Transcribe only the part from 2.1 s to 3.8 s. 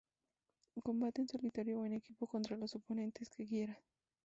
contra los oponentes que quieras.